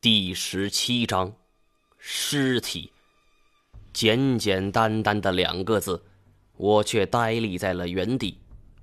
[0.00, 1.34] 第十七章，
[1.98, 2.92] 尸体。
[3.92, 6.04] 简简单单的两个字，
[6.56, 8.38] 我却呆立在了原地，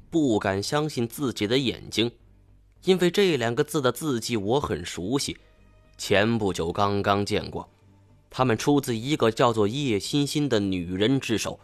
[0.09, 2.11] 不敢相信自己的眼睛，
[2.83, 5.37] 因为这两个字的字迹我很熟悉，
[5.97, 7.69] 前不久刚刚见过，
[8.29, 11.61] 他们出自一个叫做叶欣欣的女人之手。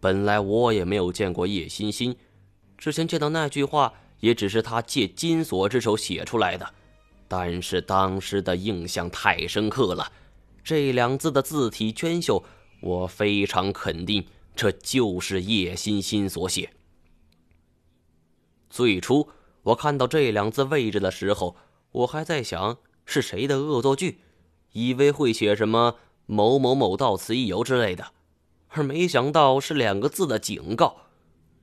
[0.00, 2.16] 本来我也没有见过叶欣欣，
[2.76, 6.74] 之前见到那句话，也只是她借金锁之手写出来的。
[7.28, 10.12] 但是当时的印象太深刻了，
[10.62, 12.44] 这两字的字体娟秀，
[12.80, 14.24] 我非常肯定
[14.54, 16.70] 这就是叶欣欣所写。
[18.70, 19.28] 最初
[19.62, 21.56] 我看到这两字位置的时候，
[21.92, 24.20] 我还在想是谁的恶作剧，
[24.72, 25.96] 以为会写什么
[26.26, 28.12] “某某某到此一游”之类的，
[28.68, 30.96] 而没想到是两个字的警告。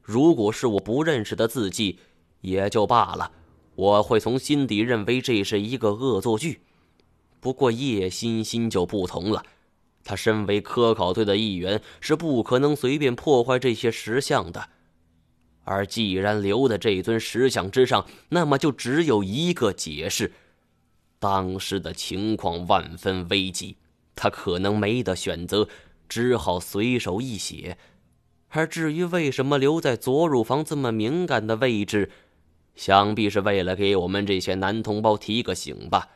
[0.01, 1.99] 如果是我不认识的字迹，
[2.41, 3.31] 也就罢了。
[3.75, 6.61] 我会从心底认为这是一个恶作剧，
[7.39, 9.43] 不过叶欣欣就不同了，
[10.03, 14.69] 他身为科考队的一员，是不可能随便破坏这些石像的。
[15.65, 20.33] 而既然留在这尊石像之上，那么就只有一个解释：
[21.19, 23.77] 当时的情况万分危急，
[24.13, 25.67] 他可能没得选择，
[26.09, 27.77] 只好随手一写。
[28.49, 32.11] 而至于为什么留在左乳房这么敏感的位置，
[32.75, 36.09] 想必是为了给我们这些男同胞提个醒吧，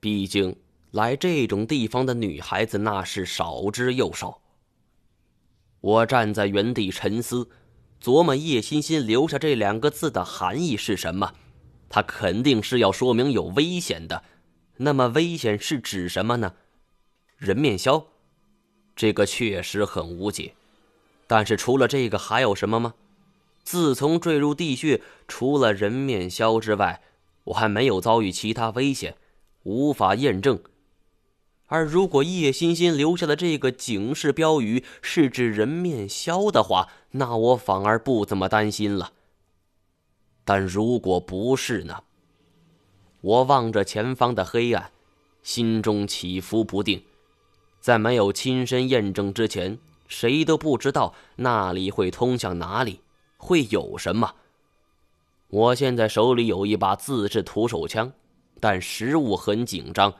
[0.00, 0.56] 毕竟
[0.90, 4.40] 来这种地方的女孩子那是少之又少。
[5.80, 7.48] 我站在原地沉思，
[8.02, 11.34] 琢磨叶欣欣留下这两个字的含义是什么。
[11.88, 14.22] 他肯定是要说明有危险的，
[14.78, 16.54] 那么危险是指什么呢？
[17.36, 18.04] 人面鸮，
[18.96, 20.54] 这个确实很无解。
[21.26, 22.94] 但是除了这个，还有什么吗？
[23.68, 27.02] 自从坠入地穴，除了人面鸮之外，
[27.44, 29.14] 我还没有遭遇其他危险，
[29.64, 30.58] 无法验证。
[31.66, 39.12] 而如果叶欣欣留下的这个警示标语是指人面鸮的话，那我反而不怎么担心了。
[40.46, 42.04] 但如果不是呢？
[43.20, 44.90] 我望着前方的黑暗，
[45.42, 47.04] 心中起伏不定。
[47.82, 53.00] 在没有亲身验证之前，谁都不知道那里会通向哪里。
[53.38, 54.34] 会有什么？
[55.48, 58.12] 我现在手里有一把自制土手枪，
[58.60, 60.12] 但食物很紧张。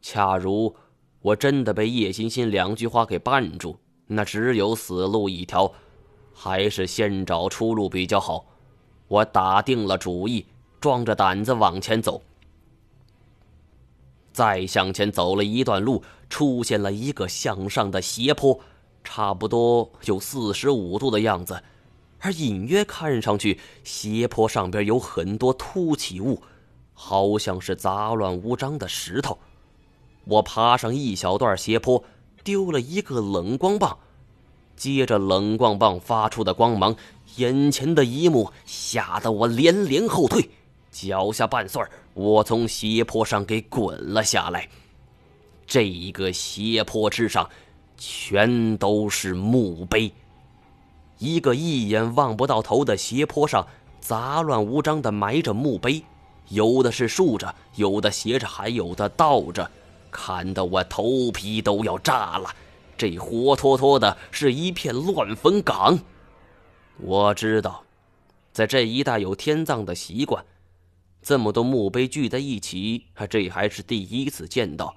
[0.00, 0.76] 恰如
[1.20, 3.76] 我真的被叶欣欣两句话给绊住，
[4.06, 5.72] 那只有死路一条，
[6.32, 8.44] 还是先找出路比较好。
[9.08, 10.46] 我打定了主意，
[10.80, 12.22] 壮着胆子往前走。
[14.32, 18.58] 再向前走了一段路，出现了一个向上的斜坡，
[19.02, 21.62] 差不多有四十五度的样子。
[22.24, 26.40] 而隐约看上去，斜坡上边有很多凸起物，
[26.94, 29.36] 好像是杂乱无章的石头。
[30.24, 32.04] 我爬上一小段斜坡，
[32.44, 33.98] 丢了一个冷光棒，
[34.76, 36.94] 接着冷光棒发出的光芒，
[37.36, 40.48] 眼前的一幕吓得我连连后退，
[40.92, 41.84] 脚下绊蒜
[42.14, 44.68] 我从斜坡上给滚了下来。
[45.66, 47.50] 这一个斜坡之上，
[47.98, 50.12] 全都是墓碑。
[51.22, 53.64] 一个一眼望不到头的斜坡上，
[54.00, 56.02] 杂乱无章的埋着墓碑，
[56.48, 59.70] 有的是竖着，有的斜着，还有的倒着，
[60.10, 62.50] 看得我头皮都要炸了。
[62.98, 65.96] 这活脱脱的是一片乱坟岗。
[66.98, 67.84] 我知道，
[68.52, 70.44] 在这一带有天葬的习惯，
[71.22, 74.92] 这么多墓碑聚在一起，这还是第一次见到。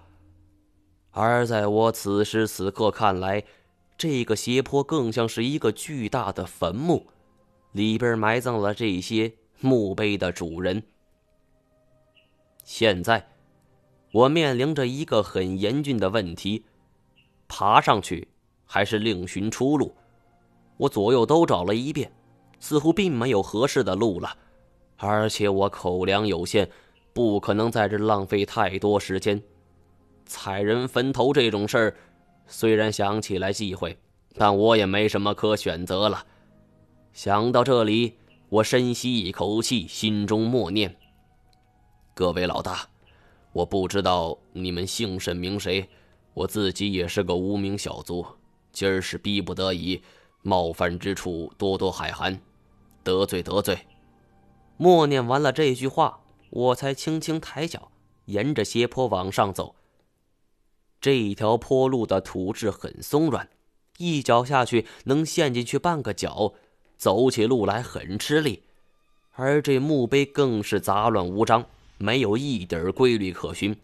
[1.12, 3.44] 而在我此时此刻看来，
[3.98, 7.08] 这个斜坡更像是一个巨大的坟墓，
[7.72, 10.84] 里边埋葬了这些墓碑的主人。
[12.64, 13.28] 现在，
[14.12, 16.66] 我面临着一个很严峻的问题：
[17.48, 18.28] 爬上去
[18.66, 19.96] 还是另寻出路？
[20.78, 22.12] 我左右都找了一遍，
[22.60, 24.38] 似乎并没有合适的路了。
[24.98, 26.70] 而且我口粮有限，
[27.14, 29.42] 不可能在这浪费太多时间。
[30.26, 31.96] 踩人坟头这种事儿。
[32.48, 33.98] 虽然想起来忌讳，
[34.36, 36.26] 但我也没什么可选择了。
[37.14, 38.18] 想到这里，
[38.50, 40.96] 我深吸一口气，心中默念
[42.14, 42.88] ：“各位老大，
[43.54, 45.90] 我不知道你们姓甚名谁，
[46.34, 48.26] 我自己也是个无名小卒，
[48.72, 50.02] 今儿是逼不得已，
[50.42, 52.40] 冒犯之处多多海涵，
[53.04, 53.80] 得罪得罪。”
[54.78, 56.20] 默念完了这句话，
[56.50, 57.90] 我才轻轻抬脚，
[58.26, 59.74] 沿着斜坡往上走。
[61.06, 63.48] 这一条坡路的土质很松软，
[64.00, 66.56] 一脚下去能陷进去半个脚，
[66.98, 68.64] 走起路来很吃力。
[69.34, 71.64] 而这墓碑更是杂乱无章，
[72.00, 73.78] 没有一点规律可循。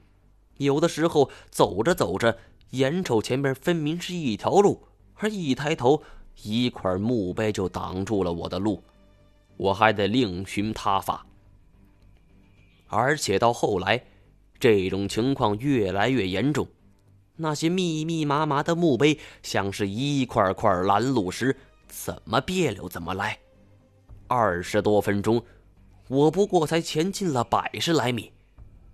[0.58, 2.36] 有的时候走着走着，
[2.72, 4.82] 眼瞅前面分明是一条路，
[5.14, 6.02] 而一抬头，
[6.42, 8.82] 一块墓碑就挡住了我的路，
[9.58, 11.24] 我还得另寻他法。
[12.88, 14.04] 而且到后来，
[14.60, 16.68] 这种情况越来越严重，
[17.42, 21.58] 那些密密麻麻的墓碑像是一块块拦路石，
[21.88, 23.38] 怎么别扭怎么来。
[24.28, 25.44] 二十多分钟，
[26.08, 28.32] 我不过才前进了百十来米。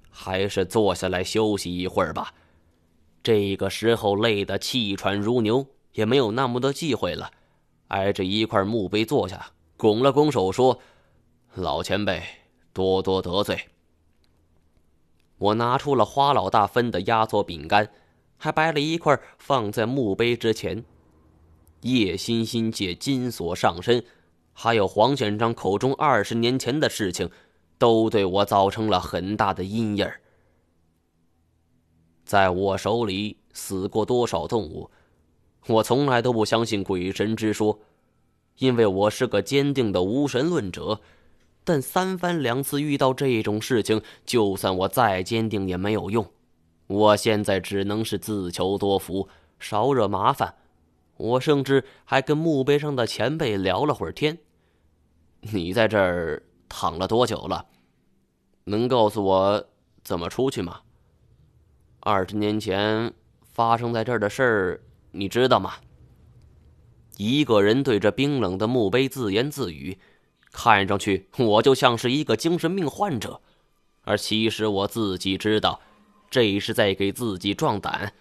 [0.10, 2.34] 还是坐下来休息一会儿吧。
[3.22, 7.30] 这个时候累得气喘如牛，也没有那么多忌讳了。
[7.90, 10.80] 挨着一块墓碑坐下，拱了拱手说
[11.54, 12.24] ：“老前辈，
[12.74, 13.60] 多多得罪。”
[15.38, 17.88] 我拿出了花老大分的压缩饼干，
[18.38, 20.86] 还掰了一块放在墓碑之前。
[21.82, 24.04] 叶欣欣借金锁上身，
[24.54, 27.30] 还有黄显章口中二十年前的事情。
[27.80, 30.12] 都对我造成了很大的阴影
[32.26, 34.90] 在我手里死过多少动物，
[35.68, 37.80] 我从来都不相信鬼神之说，
[38.58, 41.00] 因为我是个坚定的无神论者。
[41.64, 46.28] 但三番两次遇到这种事情，就算我再坚定也没有用。
[46.88, 49.30] 我现在只能是自求多福，
[49.60, 50.56] 少惹麻烦。
[51.18, 54.40] 我甚至还跟墓碑上的前辈聊了会儿天。
[55.42, 56.44] 你在这儿。
[56.70, 57.68] 躺了多久了？
[58.66, 59.66] 能告诉我
[60.04, 60.82] 怎么出去吗？
[62.02, 64.82] 二十年前发生在这儿的事儿，
[65.12, 65.76] 你知道吗？
[67.16, 69.98] 一个人对着冰冷的墓碑自言自语，
[70.52, 73.40] 看上去我就像是一个精神病患者，
[74.02, 75.80] 而其实我自己知道，
[76.30, 78.14] 这是在给自己壮胆。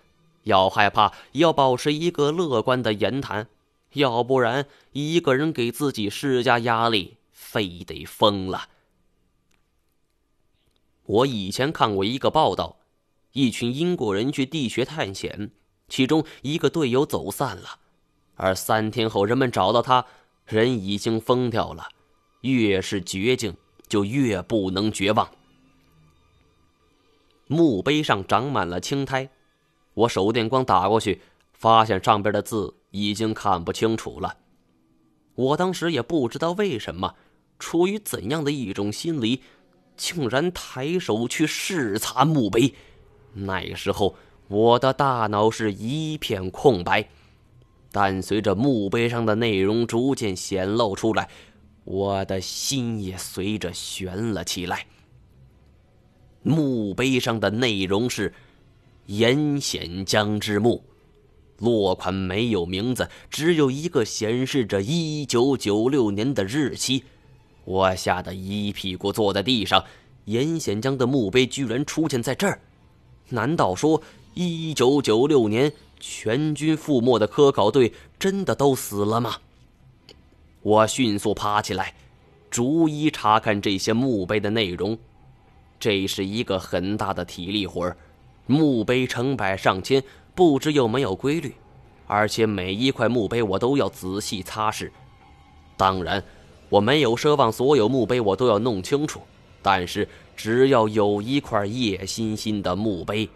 [0.45, 3.49] 要害怕，要保持一个乐观的言谈，
[3.95, 7.17] 要不然一个人给自己施加压力。
[7.33, 8.69] 非得疯了！
[11.05, 12.79] 我以前看过一个报道，
[13.33, 15.53] 一群英国人去地穴探险，
[15.89, 17.79] 其中一个队友走散了，
[18.35, 20.05] 而三天后人们找到他，
[20.45, 21.89] 人已经疯掉了。
[22.41, 23.57] 越是绝境，
[23.87, 25.31] 就越不能绝望。
[27.47, 29.29] 墓碑上长满了青苔，
[29.95, 31.23] 我手电光打过去，
[31.53, 34.37] 发现上边的字已经看不清楚了。
[35.35, 37.15] 我当时也不知道为什么。
[37.59, 39.41] 出于怎样的一种心理，
[39.97, 42.75] 竟然抬手去视察墓碑？
[43.33, 44.15] 那时候
[44.49, 47.09] 我的大脑是一片空白，
[47.91, 51.31] 但随着墓碑上的内容逐渐显露出来，
[51.85, 54.87] 我的心也随着悬了起来。
[56.47, 58.33] 墓碑上的内容是
[59.07, 60.81] 严显江之墓，
[61.59, 67.03] 落款没有名字，只有一个显示着一九九六年的日期。
[67.65, 69.85] 我吓得一屁股坐在地上，
[70.27, 72.61] 严显江的墓碑居然出现在这儿，
[73.31, 74.01] 难道说
[74.35, 79.39] 一九九六年全军覆没的科考队真的都死了吗？
[80.63, 81.93] 我迅速爬起来，
[82.49, 84.97] 逐一查看这些墓碑的内容。
[85.79, 87.95] 这是一个很大的体力活，
[88.47, 90.03] 墓碑成百上千，
[90.35, 91.55] 不知有没有规律，
[92.07, 94.91] 而且每一块墓碑我都要仔细擦拭。
[95.77, 96.23] 当然。
[96.69, 99.21] 我没有奢望所有墓碑我都要弄清楚，
[99.63, 103.29] 但是只要有一块叶欣欣的墓碑，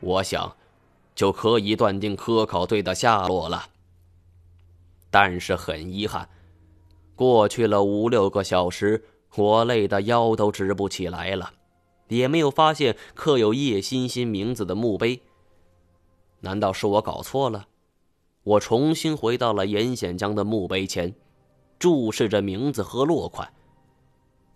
[0.00, 0.56] 我想
[1.14, 3.66] 就可以断定科考队的下落了。
[5.12, 6.28] 但是很遗憾，
[7.14, 9.04] 过去了五六个小时，
[9.36, 11.52] 我累得腰都直不起来了，
[12.08, 15.20] 也没有发现刻有叶欣欣名字的墓碑。
[16.40, 17.66] 难道是我搞错了？
[18.42, 21.14] 我重新回到了严显江的墓碑前。
[21.76, 23.52] 注视着名字和落款，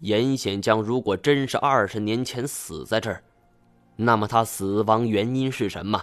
[0.00, 3.22] 严显江如果真是二十年前死在这儿，
[3.96, 6.02] 那么他死亡原因是什么？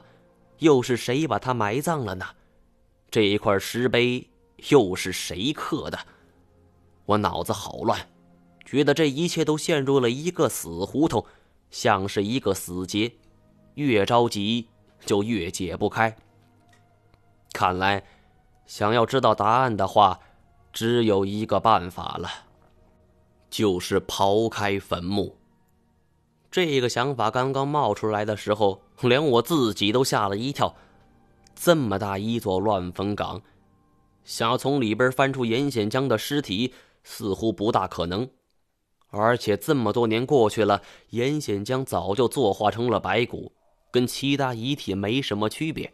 [0.60, 2.26] 又是谁把他埋葬了呢？
[3.10, 4.30] 这一块石碑
[4.70, 5.98] 又是谁刻的？
[7.06, 8.00] 我脑子好乱，
[8.66, 11.26] 觉得这一切都陷入了一个死胡同，
[11.70, 13.14] 像是一个死结，
[13.76, 14.68] 越着急
[15.06, 16.18] 就越解不开。
[17.54, 18.04] 看来，
[18.66, 20.20] 想要知道答案的话。
[20.74, 22.30] 只有一个办法了，
[23.50, 25.38] 就是刨开坟墓。
[26.52, 30.76] 这个想法刚刚冒出来的时候，连我自己都吓了一跳。
[31.56, 33.42] 这么大一座乱坟岗，
[34.26, 36.74] 想要从里边翻出严显江的尸体，
[37.06, 38.28] 似乎不大可能。
[39.16, 40.82] 而且这么多年过去了，
[41.12, 43.54] 严显江早就作化成了白骨，
[43.90, 45.94] 跟其他遗体没什么区别。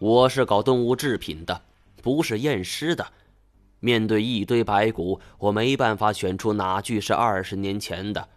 [0.00, 1.62] 我是搞动物制品的，
[2.02, 3.06] 不是验尸的。
[3.78, 8.28] 面对一堆白骨，我没办法选出哪具是二十年前的。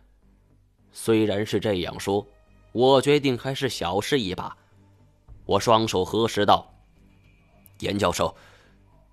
[0.92, 2.28] 虽然是这样说，
[2.74, 4.56] 我决定还是小试一把。
[5.48, 6.72] 我双手合十道
[7.82, 8.36] ：“严教授，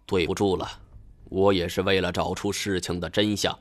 [0.04, 0.68] 对不住了，
[1.30, 3.58] 我也是为了找出事情的真相。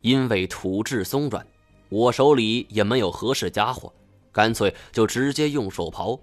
[0.00, 1.46] 因为土质松软，
[1.88, 3.92] 我手里也没有合适家伙，
[4.32, 6.18] 干脆就直接用手刨。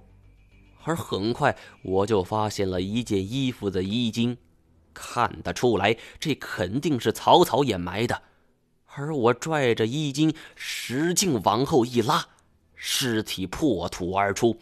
[0.84, 4.38] 而很快我就发现了一件衣服的衣襟，
[4.93, 8.22] 看得出来这肯定是草草掩埋的。
[8.96, 12.25] 而我拽着衣襟，使劲往后一拉，
[12.74, 14.57] 尸体破土而出。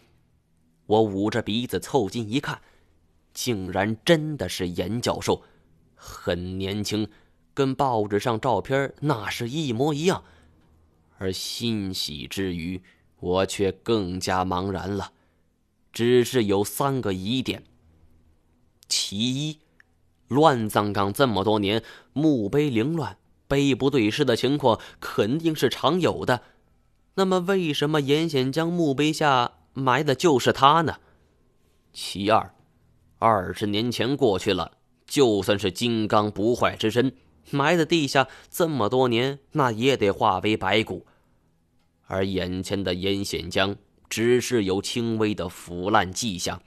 [0.84, 2.60] 我捂着鼻子凑近一看，
[3.32, 5.42] 竟然真的是严教授，
[5.94, 7.08] 很年轻，
[7.56, 10.22] 跟报纸上照片那是一模一样。
[11.16, 12.82] 而欣喜之余，
[13.18, 15.12] 我却更加茫然了，
[15.90, 17.64] 只是有三个疑点。
[18.86, 19.58] 其一，
[20.28, 21.82] 乱葬岗这么多年，
[22.12, 23.16] 墓碑凌乱、
[23.48, 26.42] 碑不对尸的情况肯定是常有的，
[27.14, 29.52] 那么为什么严显江墓碑下？
[29.72, 30.96] 埋的就是他呢。
[31.92, 32.54] 其二，
[33.18, 34.72] 二十年前过去了，
[35.06, 37.14] 就算是金刚不坏之身，
[37.50, 41.06] 埋在地下这么多年，那也得化为白骨。
[42.06, 43.76] 而眼前的严显江，
[44.08, 46.62] 只是有轻微的腐烂迹象。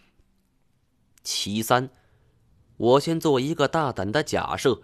[1.24, 1.90] 其三，
[2.78, 4.82] 我先做一个大胆的假设：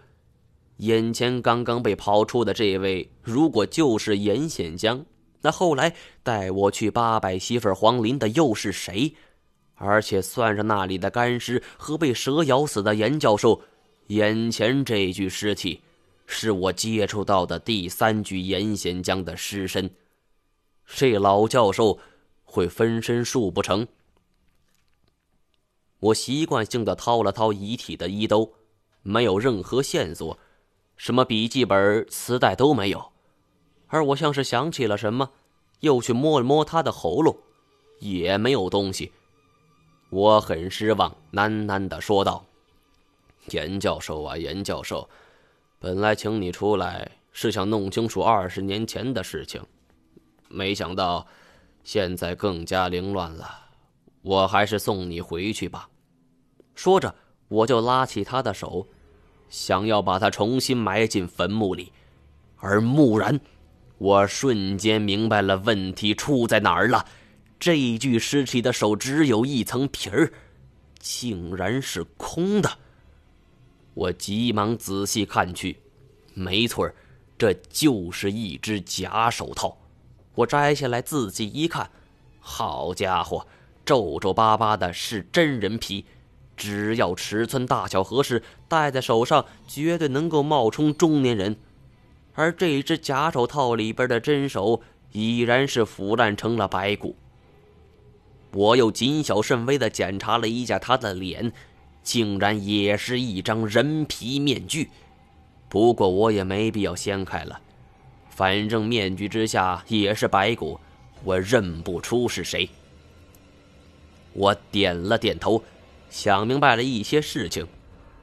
[0.78, 5.06] 眼前刚刚被刨出的这位，如果就是严显江。
[5.42, 9.16] 那后来带我去八百媳妇黄林的又是谁？
[9.76, 13.62] 而且算上那里的干尸和被蛇咬死的严教授，
[14.08, 15.82] 眼前这具尸体，
[16.28, 19.90] 是我接触到的第三具严贤江的尸身。
[20.86, 22.00] 这老教授
[22.44, 23.88] 会分身术不成？
[26.00, 28.54] 我习惯性的掏了掏遗体的衣兜，
[29.02, 30.38] 没有任何线索，
[30.96, 33.12] 什么笔记本、磁带都没有。
[33.88, 35.32] 而我像是想起了什么，
[35.80, 37.36] 又去摸了摸他的喉咙，
[38.00, 39.12] 也没有东西。
[40.12, 42.46] 我很失望，喃喃的说道
[43.52, 45.10] ：“严教授啊，严教授，
[45.80, 49.62] 本来请你出来是想弄清楚二十年前的事情，
[50.48, 51.28] 没想到
[51.84, 53.66] 现在更加凌乱了。
[54.22, 55.90] 我还是送你回去吧。”
[56.74, 57.14] 说着，
[57.48, 58.88] 我就拉起他的手，
[59.50, 61.94] 想要把他重新埋进坟墓里，
[62.58, 63.40] 而蓦然。
[63.98, 67.06] 我瞬间明白了问题出在哪儿了，
[67.58, 70.34] 这具尸体的手只有一层皮儿，
[71.00, 72.78] 竟然是空的。
[73.96, 75.78] 我急忙仔细看去，
[76.36, 76.88] 没错
[77.38, 79.78] 这就是一只假手套。
[80.36, 81.90] 我摘下来仔细一看，
[82.40, 83.48] 好家伙，
[83.84, 86.06] 皱皱巴巴的是真人皮，
[86.56, 91.56] 只要尺寸大小合适，戴在手上绝对能够冒充中年人。
[92.34, 94.82] 而这只假手套里边的真手
[95.14, 97.16] 已然是腐烂成了白骨。
[98.52, 101.54] 我又谨小慎微的检查了一下他的脸，
[102.06, 104.90] 竟然也是一张人皮面具。
[105.68, 107.60] 不过我也没必要掀开了，
[108.30, 110.80] 反正面具之下也是白骨，
[111.26, 112.70] 我认不出是谁。
[114.32, 115.62] 我点了点头，
[116.10, 117.68] 想明白了一些事情，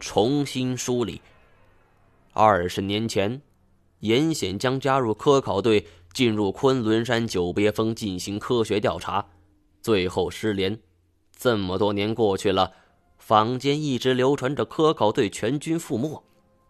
[0.00, 1.20] 重新梳理。
[2.32, 3.42] 二十年前。
[4.00, 9.26] 严显江加入科考队，进入昆仑山九别峰进行科学调查，
[9.80, 10.76] 最后失联。
[11.38, 12.72] 这么多年过去了，
[13.32, 16.22] 坊间一直流传着科考队全军覆没，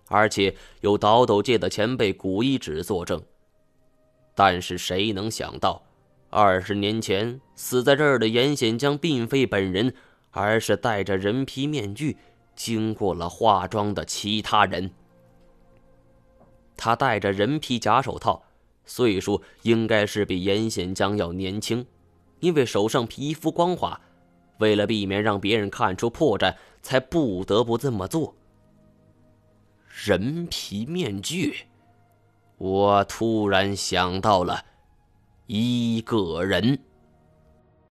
[0.07, 3.21] 而且有倒斗界的前辈古一指作证。
[4.33, 5.83] 但是谁能想到，
[6.31, 9.93] 二十年前死在这儿的严显江并非本人，
[10.31, 12.17] 而是戴着人皮面具、
[12.55, 14.89] 经过了化妆的其他人。
[16.77, 18.41] 他戴着人皮假手套，
[18.85, 21.85] 岁数应该是比严显江要年轻，
[22.39, 24.01] 因为手上皮肤光滑，
[24.63, 28.37] 为了避免让别人看出破绽，才不得不这么做。
[29.89, 31.67] 人皮面具，
[32.59, 34.65] 我突然想到了
[35.49, 36.79] 一个人。